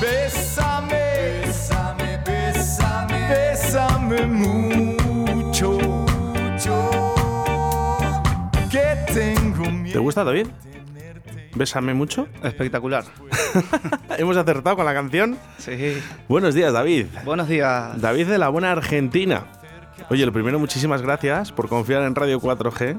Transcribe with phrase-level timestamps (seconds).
[0.00, 5.78] Bésame, bésame, bésame, bésame mucho.
[8.70, 9.92] Que tengo miedo.
[9.92, 10.46] ¿Te gusta, David?
[11.56, 12.28] Bésame mucho.
[12.44, 13.04] Espectacular.
[14.18, 15.36] Hemos acertado con la canción.
[15.58, 15.98] Sí.
[16.28, 17.06] Buenos días, David.
[17.24, 18.00] Buenos días.
[18.00, 19.46] David de la Buena Argentina.
[20.10, 22.98] Oye, lo primero, muchísimas gracias por confiar en Radio 4G.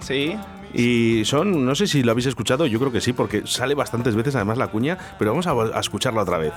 [0.00, 0.36] Sí.
[0.74, 4.14] Y son, no sé si lo habéis escuchado, yo creo que sí, porque sale bastantes
[4.14, 6.52] veces además la cuña, pero vamos a, a escucharla otra vez.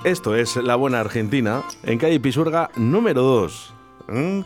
[0.05, 3.73] Esto es La Buena Argentina, en calle Pisuerga número 2.
[4.07, 4.39] ¿Mm?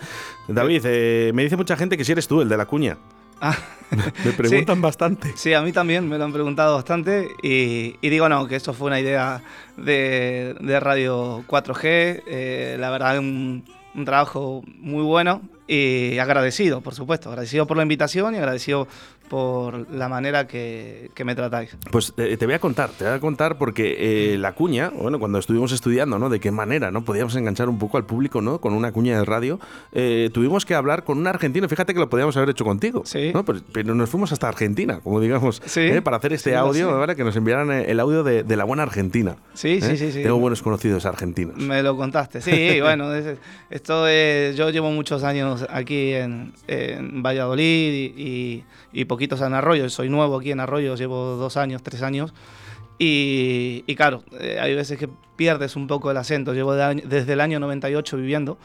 [0.47, 2.97] David, eh, me dice mucha gente que si eres tú el de la cuña.
[3.41, 3.57] Ah,
[4.23, 5.33] Me preguntan bastante.
[5.35, 8.71] sí, a mí también me lo han preguntado bastante y, y digo no, que esto
[8.73, 9.41] fue una idea
[9.75, 16.95] de, de Radio 4G, eh, la verdad un, un trabajo muy bueno y agradecido, por
[16.95, 18.87] supuesto, agradecido por la invitación y agradecido
[19.31, 21.77] por la manera que, que me tratáis.
[21.89, 25.19] Pues eh, te voy a contar, te voy a contar porque eh, la cuña, bueno,
[25.19, 26.27] cuando estuvimos estudiando, ¿no?
[26.29, 27.05] De qué manera, ¿no?
[27.05, 28.59] Podíamos enganchar un poco al público, ¿no?
[28.59, 29.57] Con una cuña de radio.
[29.93, 33.03] eh, tuvimos que hablar con un argentino, fíjate que lo podíamos haber hecho contigo.
[33.05, 33.31] Sí.
[33.33, 33.45] ¿no?
[33.45, 35.89] Pero, pero nos fuimos hasta Argentina, como digamos, Sí.
[36.03, 36.99] para hacer este Sí, audio.
[36.99, 37.15] ¿vale?
[37.15, 39.37] Que nos enviaran el audio de, de la buena Argentina.
[39.53, 40.23] Sí, sí, sí, sí.
[40.23, 41.55] Tengo buenos conocidos argentinos.
[41.55, 43.37] Me lo contaste, sí, bueno, es-
[43.69, 49.53] esto es, yo llevo muchos años aquí en, en Valladolid y, y- y poquitos en
[49.53, 52.33] Arroyo, soy nuevo aquí en Arroyo, llevo dos años, tres años,
[52.97, 57.33] y, y claro, eh, hay veces que pierdes un poco el acento, llevo de desde
[57.33, 58.57] el año 98 viviendo,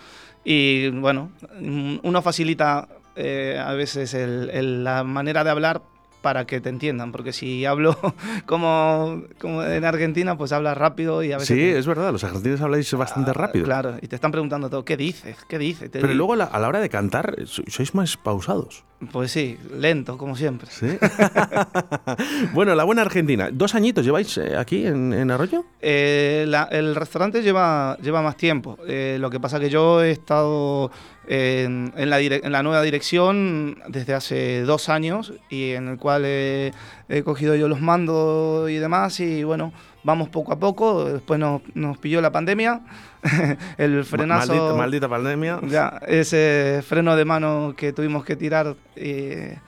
[0.47, 5.83] y bueno, mm, uno facilita eh, a veces el- el- la manera de hablar
[6.27, 7.97] para que te entiendan, porque si hablo
[8.47, 11.47] como, como en Argentina, pues hablas rápido y a veces...
[11.47, 13.65] Sí, te- es verdad, los argentinos habláis bastante Ah, rápido.
[13.65, 15.37] Claro, y te están preguntando todo, ¿qué dices?
[15.49, 15.89] ¿Qué dices?
[15.93, 18.83] Pero digo, luego a la, a la hora de cantar, so- sois más pausados.
[19.13, 20.69] Pues sí, lento, como siempre.
[20.69, 20.89] ¿sí?
[22.55, 23.51] bueno, la buena Argentina.
[23.53, 25.65] ¿Dos añitos lleváis eh, aquí en, en Arroyo?
[25.81, 28.79] Eh, la- el restaurante lleva, lleva más tiempo.
[28.89, 30.91] Eh, lo que pasa que yo he estado
[31.27, 36.25] en, en la, en la nueva dirección desde hace dos años y en el cual
[36.25, 36.73] he,
[37.09, 39.73] he cogido yo los mandos y demás y bueno,
[40.05, 41.05] vamos poco a poco.
[41.05, 42.81] Después nos, nos pilló la pandemia,
[43.77, 44.55] el frenazo...
[44.55, 45.61] Maldita, maldita pandemia.
[45.69, 49.59] Ya, ese freno de mano que tuvimos que tirar eh,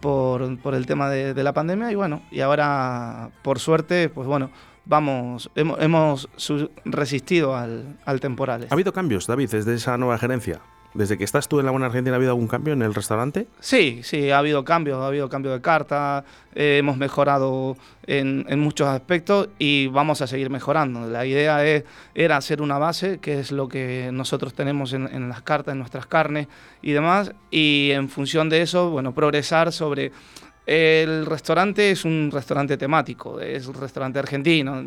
[0.00, 4.26] por, por el tema de, de la pandemia y bueno, y ahora por suerte, pues
[4.26, 4.50] bueno,
[4.84, 6.28] vamos, hemos, hemos
[6.84, 8.66] resistido al, al temporal.
[8.68, 10.60] ¿Ha habido cambios, David, desde esa nueva gerencia?
[10.94, 13.48] ¿Desde que estás tú en la Buena Argentina ha habido algún cambio en el restaurante?
[13.58, 16.24] Sí, sí, ha habido cambios, ha habido cambio de carta,
[16.54, 21.08] eh, hemos mejorado en, muchos aspectos y vamos a seguir mejorando.
[21.08, 21.64] La idea
[22.14, 25.80] era hacer una base, que es lo que nosotros tenemos en, en las cartas, en
[25.80, 26.46] nuestras carnes
[26.80, 30.12] y demás, y en función de eso, bueno, progresar sobre...
[30.66, 34.82] El restaurante es un restaurante temático, es un restaurante argentino,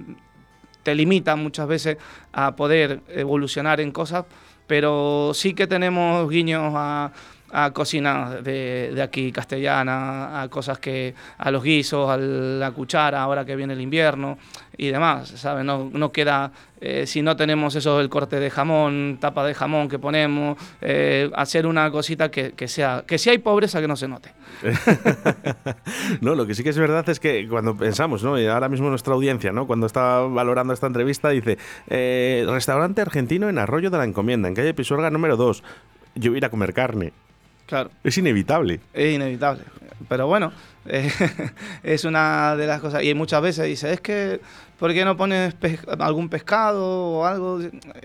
[0.88, 1.98] te limita muchas veces
[2.32, 4.24] a poder evolucionar en cosas,
[4.68, 7.12] pero sí que tenemos guiños a,
[7.52, 13.22] a cocina de, de aquí castellana, a cosas que, a los guisos, a la cuchara,
[13.22, 14.38] ahora que viene el invierno
[14.78, 15.66] y demás, ¿sabes?
[15.66, 19.90] No, no queda, eh, si no tenemos eso, el corte de jamón, tapa de jamón
[19.90, 23.96] que ponemos, eh, hacer una cosita que, que sea, que si hay pobreza que no
[23.96, 24.34] se note.
[26.22, 28.40] no, lo que sí que es verdad es que cuando pensamos, ¿no?
[28.40, 29.68] Y ahora mismo nuestra audiencia, ¿no?
[29.68, 34.54] Cuando está valorando esta entrevista, dice, eh, restaurante argentino en Arroyo de la Encomienda, en
[34.54, 35.64] calle Pisuerga número 2.
[36.16, 37.14] Yo voy ir a comer carne.
[37.68, 37.92] Claro.
[38.04, 38.80] Es inevitable.
[38.94, 39.64] Es inevitable.
[40.10, 40.52] Pero bueno,
[40.88, 41.12] eh,
[41.84, 43.04] es una de las cosas.
[43.04, 44.40] Y muchas veces dice, es que,
[44.80, 45.56] ¿por qué no pones
[46.00, 47.60] algún pescado o algo?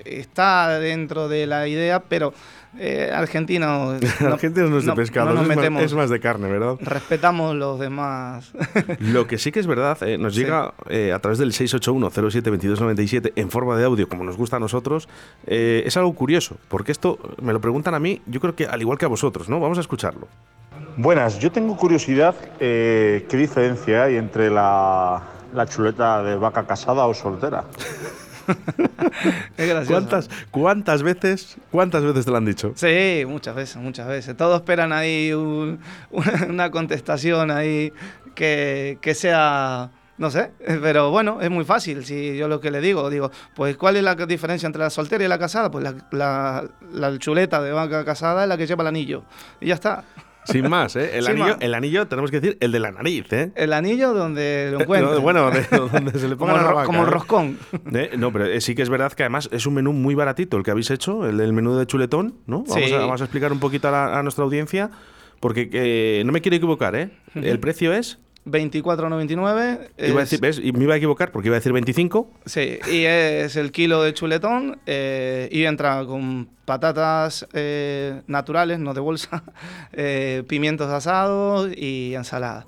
[0.05, 2.33] Está dentro de la idea, pero
[2.79, 3.91] eh, Argentina...
[4.21, 5.83] Argentina no es de pescado, no nos es, más, metemos.
[5.83, 6.77] es más de carne, ¿verdad?
[6.81, 8.53] Respetamos los demás.
[8.99, 13.51] Lo que sí que es verdad, eh, nos llega eh, a través del 681-07-2297 en
[13.51, 15.09] forma de audio, como nos gusta a nosotros,
[15.47, 18.81] eh, es algo curioso, porque esto me lo preguntan a mí, yo creo que al
[18.81, 19.61] igual que a vosotros, ¿no?
[19.61, 20.29] Vamos a escucharlo.
[20.97, 25.23] Buenas, yo tengo curiosidad, eh, ¿qué diferencia hay entre la,
[25.55, 27.65] la chuleta de vaca casada o soltera?
[29.57, 29.87] es gracioso.
[29.93, 32.73] ¿Cuántas, ¿Cuántas veces cuántas veces te lo han dicho?
[32.75, 34.37] Sí, muchas veces, muchas veces.
[34.37, 35.79] Todos esperan ahí un-
[36.49, 37.93] una contestación ahí
[38.35, 40.51] que, que sea No sé,
[40.83, 42.05] pero bueno, es muy fácil.
[42.05, 45.25] Si yo lo que le digo, digo, pues ¿cuál es la diferencia entre la soltera
[45.25, 45.71] y la casada?
[45.71, 49.23] Pues la, la- la chuleta de vaca casada es la que lleva el anillo.
[49.61, 50.05] Y ya está.
[50.45, 51.11] Sin más, ¿eh?
[51.19, 51.57] El, Sin anillo, más.
[51.61, 53.53] el anillo, tenemos que decir, el de la nariz, ¿eh?
[53.55, 55.15] El anillo donde lo encuentro.
[55.15, 55.63] No, bueno, de-
[55.93, 57.11] donde se le como, ponga el la vaca, como el ¿eh?
[57.11, 57.59] roscón.
[57.95, 60.57] Eh, No, pero eh, sí que es verdad que además es un menú muy baratito
[60.57, 62.65] el que habéis hecho, el del menú de chuletón, ¿no?
[62.69, 62.93] Vamos, Sí.
[62.93, 64.91] a, vamos a explicar un poquito a, la- a nuestra audiencia,
[65.41, 67.11] porque eh, no me quiero equivocar, ¿eh?
[67.35, 68.19] El precio es...
[68.47, 69.91] 24,99.
[69.99, 70.61] Iba a decir, ¿ves?
[70.63, 72.31] Y me iba a equivocar porque iba a decir 25.
[72.47, 78.95] Sí, y es el kilo de chuletón eh, y entra con patatas eh, naturales, no
[78.95, 79.43] de bolsa,
[79.93, 82.67] eh, pimientos asados y ensalada.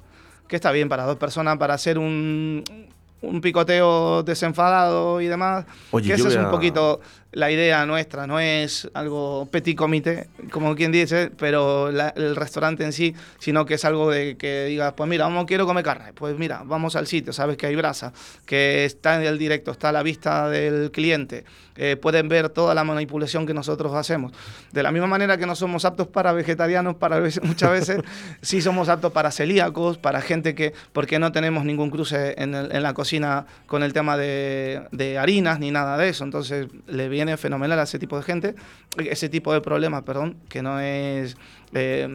[0.49, 2.63] Que está bien para dos personas para hacer un,
[3.23, 5.65] un picoteo desenfadado y demás.
[5.91, 7.01] Oye, que esa es un a- poquito
[7.35, 12.93] la idea nuestra, no es algo petit comité, como quien dice, pero el restaurante en
[12.93, 16.39] sí, sino que es algo de que digas, pues mira, vamos, quiero comer carne, pues
[16.39, 18.13] mira, vamos al sitio, sabes que hay brasa,
[18.47, 21.45] que está en el directo, está a la vista del cliente,
[21.77, 24.33] eh, pueden ver toda la manipulación que nosotros hacemos.
[24.71, 28.01] De la misma manera que no somos aptos para vegetarianos, para muchas veces
[28.43, 32.95] sí somos aptos para celíacos, para gente que, porque no tenemos ningún cruce en la
[32.95, 37.79] cocina con el tema de, de harinas ni nada de eso, entonces le viene fenomenal
[37.79, 38.55] a ese tipo de gente,
[38.99, 41.37] ese tipo de problemas, perdón, que no es
[41.73, 42.09] eh,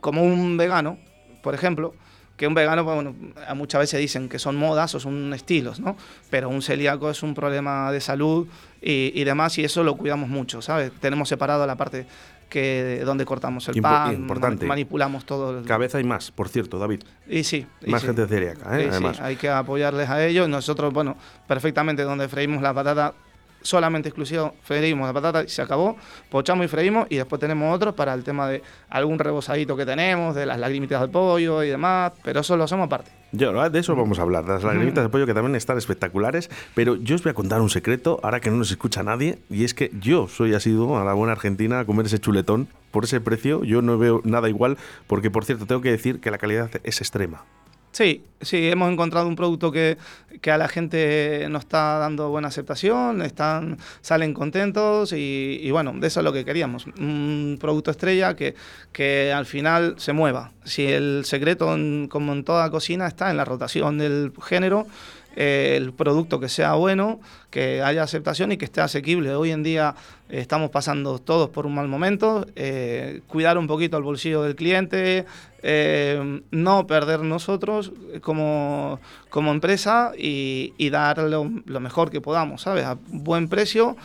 [0.00, 0.98] como un vegano,
[1.42, 1.94] por ejemplo,
[2.36, 3.14] que un vegano, bueno,
[3.46, 5.96] a muchas veces dicen que son modas o son estilos, ¿no?
[6.30, 8.48] Pero un celíaco es un problema de salud
[8.80, 10.90] y, y demás, y eso lo cuidamos mucho, ¿sabes?
[11.00, 12.06] Tenemos separado la parte
[12.48, 14.66] que donde cortamos el Impo- pan, importante.
[14.66, 15.58] ma- manipulamos todo.
[15.58, 17.02] el- Cabeza y más, por cierto, David.
[17.28, 17.66] y sí.
[17.80, 18.08] y Más sí.
[18.08, 18.80] gente celíaca, ¿eh?
[18.80, 19.20] Sí, sí, Además.
[19.20, 20.48] hay que apoyarles a ellos.
[20.48, 21.16] Nosotros, bueno,
[21.46, 23.14] perfectamente donde freímos la patata,
[23.62, 25.96] solamente exclusivo, freímos la patata y se acabó,
[26.30, 30.34] pochamos y freímos y después tenemos otros para el tema de algún rebosadito que tenemos,
[30.34, 33.10] de las lagrimitas del pollo y demás, pero eso lo hacemos aparte.
[33.34, 36.96] Yo, de eso vamos a hablar, las lagrimitas de pollo que también están espectaculares, pero
[36.96, 39.72] yo os voy a contar un secreto, ahora que no nos escucha nadie, y es
[39.72, 43.64] que yo soy asiduo a la buena Argentina a comer ese chuletón por ese precio,
[43.64, 44.76] yo no veo nada igual,
[45.06, 47.44] porque por cierto, tengo que decir que la calidad es extrema.
[47.92, 49.98] Sí, sí, hemos encontrado un producto que,
[50.40, 56.06] que a la gente nos está dando buena aceptación, están, salen contentos y, bueno, de
[56.06, 56.86] eso es lo que queríamos.
[56.98, 58.54] Un producto estrella que,
[58.92, 60.52] que al final se mueva.
[60.64, 64.86] Si el secreto, en- como en toda cocina, está en la rotación del género,
[65.36, 67.20] eh, el producto que sea bueno,
[67.50, 69.34] que haya aceptación y que esté asequible.
[69.34, 69.94] Hoy en día
[70.28, 74.56] eh, estamos pasando todos por un mal momento, eh, cuidar un poquito el bolsillo del
[74.56, 75.26] cliente,
[75.62, 77.92] eh, no perder nosotros
[78.22, 82.84] como, como empresa y, y dar lo, lo mejor que podamos, ¿sabes?
[82.84, 83.96] A buen precio,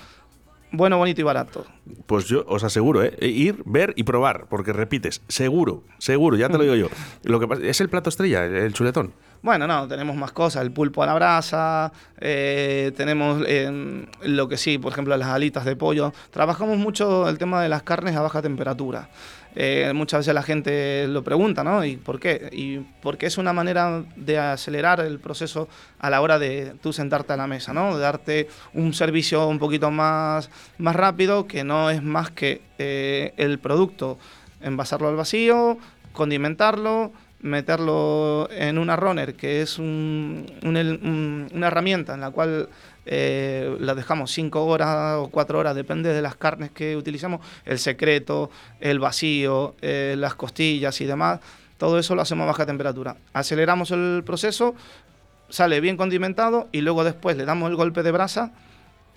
[0.72, 1.66] bueno, bonito y barato.
[2.06, 3.16] Pues yo os aseguro, ¿eh?
[3.22, 6.90] ir, ver y probar, porque repites, seguro, seguro, ya te lo digo yo.
[7.24, 9.14] Lo que pasa, es el plato estrella, el, el chuletón.
[9.42, 14.58] Bueno, no, tenemos más cosas, el pulpo a la brasa, eh, tenemos eh, lo que
[14.58, 16.14] sí, por ejemplo, las alitas de pollo.
[16.32, 19.10] Trabajamos mucho el tema de las carnes a baja temperatura.
[19.60, 21.84] Eh, muchas veces la gente lo pregunta, ¿no?
[21.84, 22.48] ¿Y por qué?
[22.52, 25.68] Y porque es una manera de acelerar el proceso
[25.98, 27.96] a la hora de tú sentarte a la mesa, ¿no?
[27.96, 33.34] De darte un servicio un poquito más, más rápido, que no es más que eh,
[33.38, 34.20] el producto,
[34.62, 35.80] envasarlo al vacío,
[36.14, 37.12] condimentarlo,
[37.42, 40.46] meterlo en una runner, que es un-
[41.54, 42.70] una herramienta en la cual
[43.10, 47.80] eh, la dejamos 5 horas o 4 horas, depende de las carnes que utilizamos, el
[47.80, 48.50] secreto,
[48.82, 51.40] el vacío, eh, las costillas y demás,
[51.78, 53.16] todo eso lo hacemos a baja temperatura.
[53.32, 54.76] Aceleramos el proceso,
[55.48, 58.52] sale bien condimentado y luego después le damos el golpe de brasa,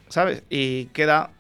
[0.09, 0.45] ¿sabes?
[0.51, 1.31] Y queda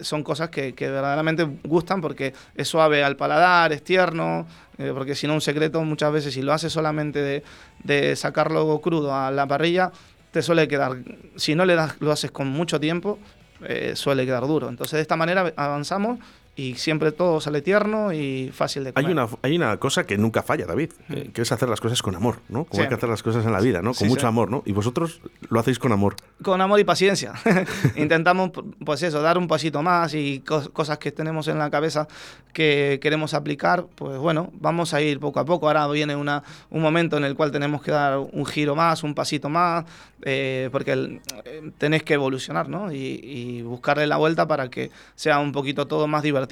[0.00, 4.46] son cosas que, que verdaderamente gustan porque es suave al paladar, es tierno,
[4.78, 7.42] eh, porque si no un secreto muchas veces si lo haces solamente de,
[7.82, 9.90] de sacarlo crudo a la parrilla,
[10.30, 10.98] te suele quedar,
[11.36, 13.18] si no le das, lo haces con mucho tiempo,
[13.64, 14.68] eh, suele quedar duro.
[14.68, 16.18] Entonces de esta manera avanzamos
[16.58, 19.06] y siempre todo sale tierno y fácil de comer.
[19.06, 22.02] Hay una, hay una cosa que nunca falla, David, eh, que es hacer las cosas
[22.02, 22.64] con amor, ¿no?
[22.64, 22.80] Como Sí.
[22.82, 23.90] hay que hacer las cosas en la vida, ¿no?
[23.90, 24.26] Con Sí, mucho sí.
[24.26, 24.62] amor, ¿no?
[24.66, 26.16] Y vosotros lo hacéis con amor.
[26.42, 27.32] con amor y paciencia.
[27.96, 28.50] Intentamos,
[28.84, 32.08] pues eso, dar un pasito más y cos- cosas que tenemos en la cabeza
[32.52, 35.68] que queremos aplicar, pues bueno, vamos a ir poco a poco.
[35.68, 39.14] Ahora viene una, un momento en el cual tenemos que dar un giro más, un
[39.14, 39.84] pasito más,
[40.22, 42.90] eh, porque el- eh, tenés que evolucionar, ¿no?
[42.92, 46.47] Y, y buscarle la vuelta para que sea un poquito todo más divertido.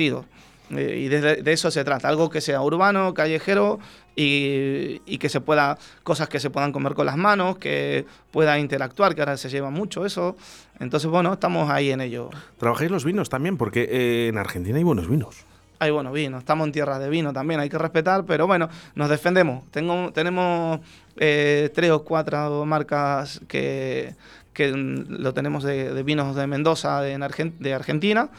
[0.70, 3.78] Eh, y de, de eso se trata, algo que sea urbano, callejero
[4.16, 8.58] y, y que se pueda, cosas que se puedan comer con las manos, que pueda
[8.58, 10.36] interactuar, que ahora se lleva mucho eso.
[10.80, 12.30] Entonces, bueno, estamos ahí en ello.
[12.58, 15.44] Trabajáis los vinos también, porque eh, en Argentina hay buenos vinos.
[15.78, 16.40] hay buenos vinos.
[16.40, 19.70] Estamos en tierra de vino también, hay que respetar, pero bueno, nos defendemos.
[19.70, 20.80] Tengo, tenemos
[21.16, 24.14] eh, tres o cuatro marcas que,
[24.52, 28.30] que mm, lo tenemos de, de vinos de Mendoza, de, de Argentina,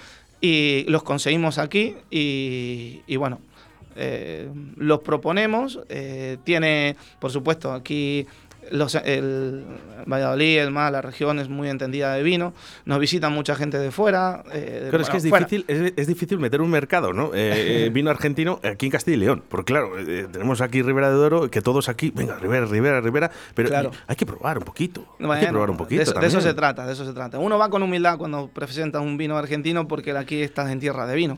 [0.42, 3.40] y los conseguimos aquí y, y bueno,
[3.96, 5.80] eh, los proponemos.
[5.90, 8.28] eh, tiene, por supuesto, aquí
[8.72, 9.64] los, el
[10.06, 12.54] Valladolid, el MAL, la región es muy entendida de vino.
[12.86, 14.44] Nos visita mucha gente de fuera.
[14.54, 17.34] eh, de- Claro, es que es difícil, es, es difícil meter un mercado, ¿no?
[17.34, 19.44] Eh, eh, vino argentino aquí en Castilla y León.
[19.50, 23.32] Porque claro, eh, tenemos aquí Ribera de Duero, que todos aquí, venga, Ribera, Ribera, Ribera,
[23.54, 23.92] pero Claro.
[24.08, 25.06] hay que probar un poquito.
[25.20, 27.40] hay que probar un poquito de eso, de eso se trata, de eso se trata.
[27.40, 31.16] Uno va con humildad cuando presenta un vino argentino porque aquí estás en tierra de
[31.16, 31.38] vino.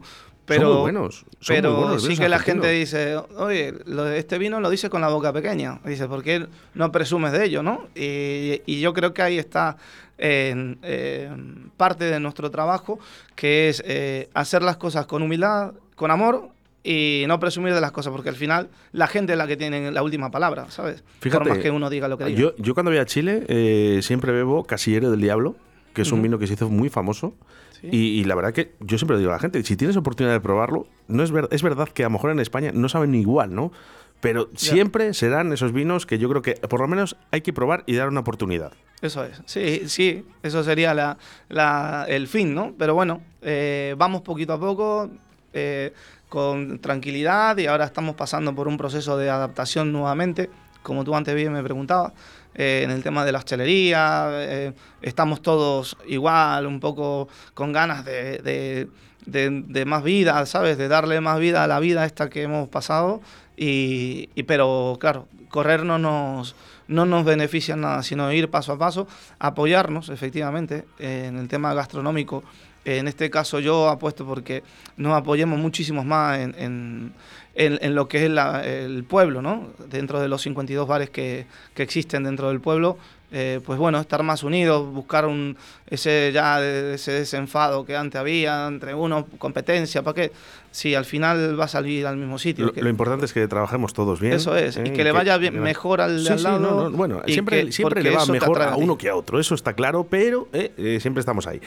[0.50, 4.20] Pero, muy buenos, pero muy buenos los sí que la gente dice, oye, lo de
[4.20, 5.79] este vino lo dice con la boca pequeña.
[5.86, 7.63] Dice, ¿por qué no presumes de ello?
[7.63, 7.88] ¿no?
[7.96, 9.77] Y, y yo creo que ahí está
[10.18, 11.29] eh, eh,
[11.77, 13.00] parte de nuestro trabajo,
[13.36, 16.50] que es eh, hacer las cosas con humildad, con amor
[16.84, 19.91] y no presumir de las cosas, porque al final la gente es la que tiene
[19.91, 21.03] la última palabra, ¿sabes?
[21.20, 22.39] Fíjate, Por más que uno diga lo que diga.
[22.39, 25.56] Yo, yo cuando voy a Chile eh, siempre bebo Casillero del Diablo,
[25.93, 27.34] que es un vino que se hizo muy famoso.
[27.81, 27.88] Sí.
[27.91, 30.41] Y, y la verdad que yo siempre digo a la gente, si tienes oportunidad de
[30.41, 33.55] probarlo, no es, ver- es verdad que a lo mejor en España no saben igual,
[33.55, 33.72] ¿no?
[34.19, 37.84] Pero siempre serán esos vinos que yo creo que por lo menos hay que probar
[37.86, 38.74] y dar una oportunidad.
[39.01, 41.17] Eso es, sí, sí, eso sería la,
[41.48, 42.74] la- el fin, ¿no?
[42.77, 45.10] Pero bueno, eh, vamos poquito a poco,
[45.53, 45.93] eh,
[46.27, 50.50] con tranquilidad y ahora estamos pasando por un proceso de adaptación nuevamente,
[50.83, 52.13] como tú antes bien me preguntabas,
[52.55, 58.05] eh, en el tema de la hostelería, eh, estamos todos igual, un poco con ganas
[58.05, 58.88] de, de-
[59.25, 60.77] de- más vida, ¿sabes?
[60.77, 63.21] De darle más vida a la vida esta que hemos pasado,
[63.55, 66.55] y, pero claro, correr no nos,
[66.88, 69.07] no nos beneficia en nada, sino ir paso a paso,
[69.38, 72.43] apoyarnos efectivamente en el tema gastronómico.
[72.86, 74.63] En este caso yo apuesto porque
[74.98, 77.13] nos apoyemos muchísimos más en-
[77.59, 79.67] en- en lo que es la- el pueblo, ¿no?
[79.89, 82.97] Dentro de los 52 bares que, que existen dentro del pueblo,
[83.31, 85.55] eh, pues bueno, estar más unidos, buscar un,
[85.87, 90.31] ese ya de- ese desenfado que antes había entre uno, competencia, ¿para qué?
[90.71, 92.67] Si al final va a salir al mismo sitio.
[92.67, 94.33] Lo, que- lo importante es que trabajemos todos bien.
[94.33, 94.93] Eso es, y ¿eh?
[94.93, 97.65] que le vaya bien- mejor al de Sí, al sí, lado no, no, Bueno, siempre,
[97.65, 100.71] que- siempre le va mejor a uno que a otro, eso está claro, pero eh,
[100.77, 101.59] eh, siempre estamos ahí.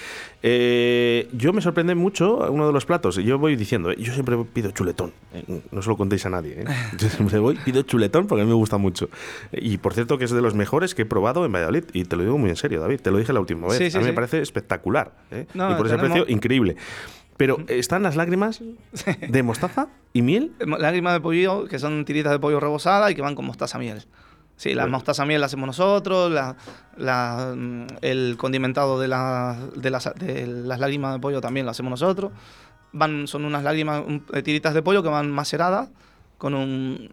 [0.44, 4.36] Eh, yo me sorprende mucho uno de los platos, yo voy diciendo, eh, yo siempre
[4.52, 5.44] pido chuletón, eh,
[5.82, 6.64] no se lo contéis a nadie, eh.
[6.96, 9.08] yo siempre voy, pido chuletón porque a mí me gusta mucho.
[9.52, 12.16] Y por cierto que es de los mejores que he probado en Valladolid, y te
[12.16, 14.00] lo digo muy en serio, David, te lo dije la última vez, Sí, sí, a
[14.00, 16.76] mí me parece espectacular, eh, No, y por ese tenemos- precio increíble.
[17.36, 18.60] Pero están las lágrimas
[19.28, 20.52] de mostaza y miel.
[20.78, 24.04] Lágrimas de pollo, que son tiritas de pollo rebozada y que van con mostaza miel.
[24.56, 24.98] Sí, la Bueno.
[24.98, 26.54] mostaza miel la hacemos nosotros, la,
[26.96, 31.72] la, mm, el condimentado de, la- de, las, de las lágrimas de pollo también lo
[31.72, 32.30] hacemos nosotros.
[32.92, 35.90] Van, son unas lágrimas, un- eh, tiritas de pollo que van maceradas
[36.38, 37.10] con un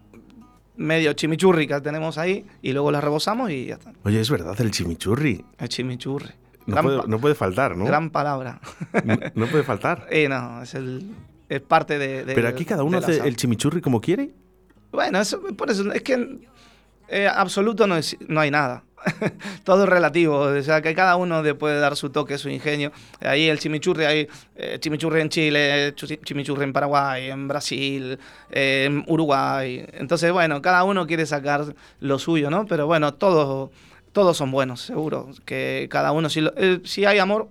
[0.76, 3.92] medio chimichurri que tenemos ahí y luego las rebozamos y ya está.
[4.04, 5.44] Oye, es verdad, el chimichurri.
[5.58, 6.30] El chimichurri.
[6.66, 7.84] No puede, pa- no puede faltar, ¿no?
[7.84, 8.60] Gran palabra.
[9.04, 10.06] No, no puede faltar.
[10.10, 11.10] Eh, no, es, el,
[11.48, 14.30] es parte de, de- Pero aquí cada uno hace el chimichurri como quiere.
[14.92, 16.40] Bueno, eso, por eso, es que
[17.08, 18.84] eh, absoluto no, es- no hay nada.
[19.64, 22.92] Todo es relativo, o sea que cada uno le puede dar su toque, su ingenio.
[23.20, 28.18] Ahí el chimichurri, hay eh, chimichurri en Chile, chu- chimichurri en Paraguay, en Brasil,
[28.50, 29.84] eh, en Uruguay.
[29.94, 32.66] Entonces, bueno, cada uno quiere sacar lo suyo, ¿no?
[32.66, 33.70] Pero bueno, todos,
[34.12, 35.30] todos son buenos, seguro.
[35.44, 37.48] Que cada uno, si, lo- eh, si hay amor,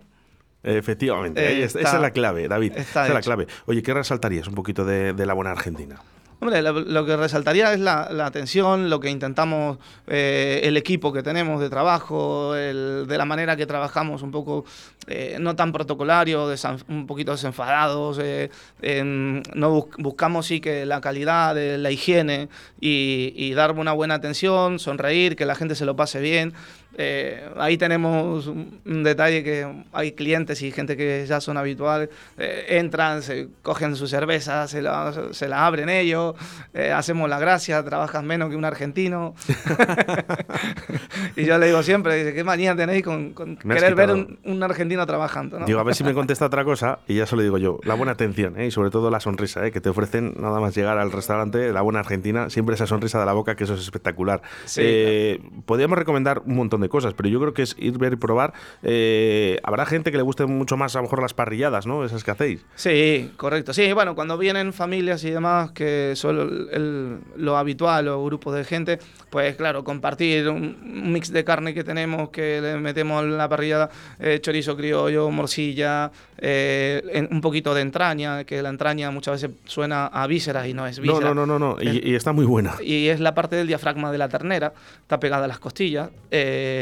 [0.62, 2.74] Efectivamente, Eh, está- esa es la clave, David.
[2.75, 3.48] esa es la clave.
[3.65, 5.96] Oye, ¿qué resaltarías un poquito de, de la buena Argentina?
[6.41, 9.77] Hombre, lo, lo que resaltaría es la, la atención, lo que intentamos,
[10.08, 14.63] eh, el equipo que tenemos de trabajo, el- de la manera que trabajamos, un poco
[15.08, 18.19] eh, no tan protocolario, desan- un poquito desenfadados.
[18.22, 18.50] eh,
[18.81, 22.48] en- no bus- buscamos sí que la calidad, de la higiene
[22.79, 26.53] y, y dar una buena atención, sonreír, que la gente se lo pase bien.
[27.01, 32.10] Eh, ahí tenemos un, un detalle que hay clientes y gente que ya son habituales,
[32.38, 36.36] eh, entran, se cogen su cerveza, se la, se la abren ellos,
[36.74, 39.34] eh, hacemos la gracia, trabajas menos que un argentino.
[41.38, 44.62] y yo le digo siempre, dice, ¿qué manía tenéis con, con querer ver un, un
[44.62, 45.58] argentino trabajando?
[45.58, 45.65] ¿no?
[45.68, 47.79] Digo, a ver si me contesta otra cosa y ya se lo digo yo.
[47.84, 51.13] La buena atención y sobre todo la sonrisa que te ofrecen nada más llegar al
[51.13, 54.41] restaurante, la buena Argentina, siempre esa sonrisa de la boca, que eso es espectacular.
[54.65, 58.13] Sí, Podríamos recomendar un montón de de cosas, pero yo creo que es ir, ver
[58.13, 58.53] y probar.
[58.84, 62.03] Eh, habrá gente que le guste mucho más a lo mejor las parrilladas, ¿no?
[62.03, 62.65] Esas que hacéis.
[62.75, 63.74] Sí, correcto.
[63.74, 68.55] Sí, bueno, cuando vienen familias y demás, que son el- el- lo habitual o grupos
[68.55, 70.77] de gente, pues claro, compartir un,
[71.13, 76.12] mix de carne que tenemos, que le metemos en la parrillada, eh, chorizo criollo, morcilla,
[76.38, 80.74] eh, en- un poquito de entraña, que la entraña muchas veces suena a vísceras y
[80.74, 81.34] no es No, víscera.
[81.34, 81.81] no, no, no, no.
[81.81, 82.75] Y, y está muy buena.
[82.81, 86.10] y es la parte del diafragma de la ternera, está pegada a las costillas.
[86.31, 86.78] eh,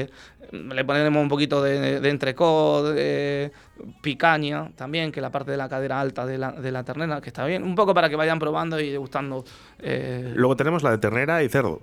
[0.52, 3.52] le ponemos un poquito de, de entrecot, de
[4.02, 7.22] picaña también, que es la parte de la cadera alta de la, de la ternera,
[7.22, 7.64] que está bien.
[7.64, 9.44] Un poco para que vayan probando y degustando.
[9.80, 11.82] eh, Luego tenemos la de ternera y cerdo.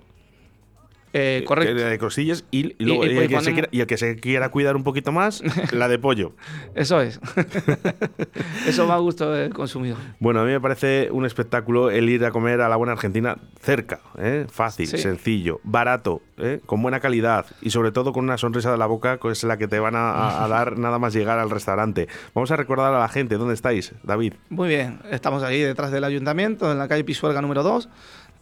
[1.17, 1.73] Eh, Que- correcto.
[1.75, 3.97] De costillas y, y luego- y- y y el que se quiera, y el que
[3.97, 5.41] se quiera cuidar un poquito más,
[5.71, 6.33] la de pollo.
[6.75, 7.19] Eso es.
[8.67, 9.97] Eso va a gusto del consumidor.
[10.19, 13.37] Bueno, a mí me parece un espectáculo el ir a comer a la buena Argentina
[13.61, 14.45] cerca, ¿eh?
[14.51, 14.97] fácil, Sí.
[14.97, 16.59] sencillo, barato, ¿eh?
[16.65, 19.57] con buena calidad y sobre todo con una sonrisa de la boca que es la
[19.57, 22.07] que te van a, a- a dar nada más llegar al restaurante.
[22.33, 24.33] Vamos a recordar a la gente, ¿dónde estáis, David?
[24.49, 27.89] Muy bien, estamos ahí detrás del ayuntamiento, en la calle Pisuerga número 2,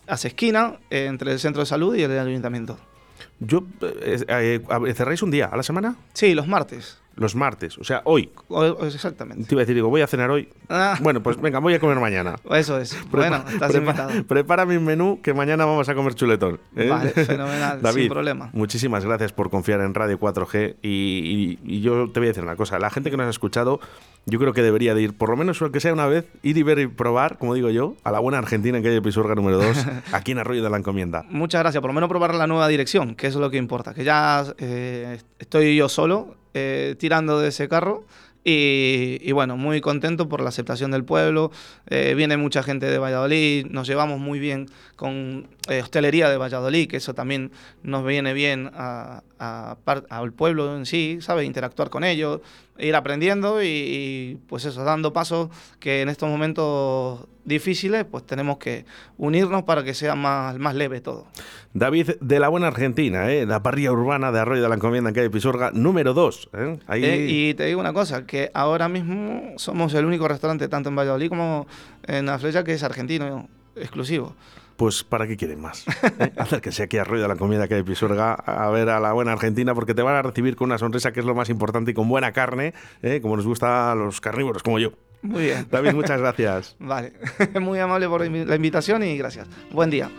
[0.08, 2.78] hace esquina, eh, entre el centro de salud y el ayuntamiento.
[3.40, 5.96] Yo, eh, eh, eh, ¿Cerráis un día a la semana?
[6.14, 6.98] Sí, los martes.
[7.16, 8.32] Los martes, o sea, hoy.
[8.82, 9.46] Exactamente.
[9.46, 10.50] Te iba a decir, digo, voy a cenar hoy.
[10.70, 10.98] Ah.
[11.02, 12.36] Bueno, pues venga, voy a comer mañana.
[12.52, 12.98] Eso es.
[13.12, 14.24] Bueno, estás Prepa- invitado.
[14.26, 16.60] Prepara mi menú que mañana vamos a comer chuletón.
[16.76, 16.88] ¿eh?
[16.90, 18.50] Vale, fenomenal, David, sin problema.
[18.54, 22.44] Muchísimas gracias por confiar en Radio 4G y, y- y yo te voy a decir
[22.44, 22.80] una cosa.
[22.80, 23.80] La gente que nos ha escuchado,
[24.26, 26.64] yo creo que debería de ir, por lo menos aunque sea una vez, ir y
[26.64, 29.86] ver y probar, como digo yo, a la buena Argentina en calle Pisuerga número 2,
[30.14, 31.26] aquí en Arroyo de la Encomienda.
[31.30, 31.80] Muchas gracias.
[31.82, 33.94] Por lo menos probar la nueva dirección, que eso es lo que importa.
[33.94, 38.06] Que ya eh, estoy yo solo eh, tirando de ese carro.
[38.46, 41.50] Y, y bueno, muy contento por la aceptación del pueblo.
[41.88, 43.68] Eh, viene mucha gente de Valladolid.
[43.68, 44.68] Nos llevamos muy bien
[44.98, 47.52] con eh, hostelería de Valladolid, que eso también
[47.84, 49.24] nos viene bien a-
[50.10, 51.46] al pueblo en sí, ¿sabes?
[51.46, 52.42] Interactuar con ellos,
[52.78, 55.50] ir aprendiendo y, y, pues eso, dando pasos
[55.80, 58.86] que en estos momentos difíciles, pues tenemos que
[59.18, 61.28] unirnos para que sea más, más leve todo.
[61.74, 63.46] David de la buena Argentina, ¿eh?
[63.46, 66.50] la parrilla urbana de Arroyo de la Encomienda en calle Pisuerga número 2.
[66.54, 66.80] ¿eh?
[66.88, 67.06] Ahí...
[67.06, 70.96] Eh, y te digo una cosa, que ahora mismo somos el único restaurante, tanto en
[70.96, 71.68] Valladolid como
[72.08, 74.36] en La Flecha, que es argentino exclusivo.
[74.78, 75.86] Pues ¿para qué quieren más?
[76.20, 76.32] ¿Eh?
[76.38, 79.32] Acérquense aquí a Arroyo de la Comida que hay Pisuerga a ver a la buena
[79.34, 81.94] Argentina porque te van a recibir con una sonrisa que es lo más importante y
[81.94, 83.20] con buena carne, ¿eh?
[83.22, 84.92] como nos gusta a los carnívoros como yo.
[85.22, 85.68] Muy bien.
[85.72, 86.76] David, muchas gracias.
[86.80, 87.14] Vale,
[87.62, 89.48] muy amable por la invi- la invitación y gracias.
[89.72, 90.10] Buen día.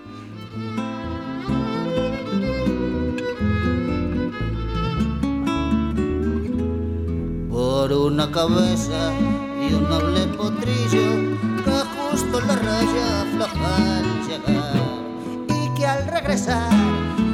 [7.50, 9.12] por una cabeza
[9.60, 14.13] y un noble potrillo que justo en la raya afloja al
[15.48, 16.70] y que al regresar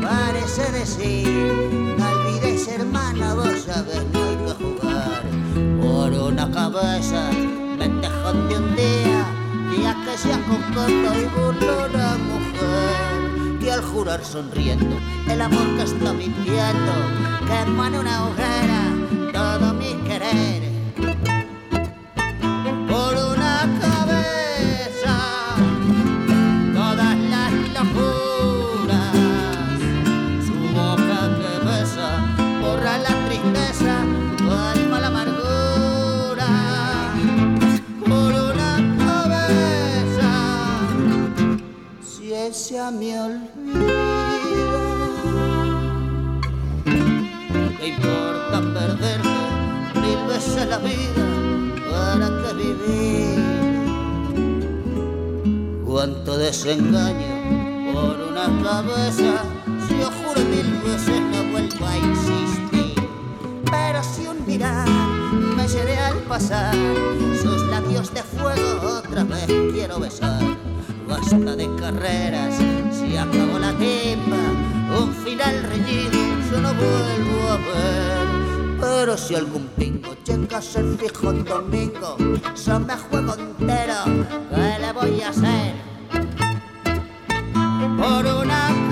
[0.02, 1.28] parece decir
[1.98, 5.22] no olvides hermana vos sabes no hay que jugar
[5.80, 7.30] por una cabeza
[7.78, 9.26] me tejón de un día
[10.04, 14.96] que se aconcota y burló la mujer que al jurar sonriendo
[15.28, 16.92] el amor que está mintiendo
[17.46, 18.82] quema en una hoguera
[19.32, 20.69] todo mi querer
[56.40, 59.44] desengaño por una cabeza.
[59.86, 62.94] Si yo juro mil veces no vuelvo a insistir.
[63.70, 66.74] Pero si un mirar me seré al pasar,
[67.42, 70.42] sus labios de fuego otra vez quiero besar.
[71.06, 72.54] Basta de carreras,
[72.90, 74.42] si acabó la timba,
[74.98, 76.18] un final reñido
[76.50, 78.78] yo no vuelvo a ver.
[78.80, 82.16] Pero si algún pingo llega a ser fijo un domingo,
[82.64, 84.04] yo me juego entero,
[84.54, 85.89] ¿qué le voy a hacer?
[87.80, 88.89] Por una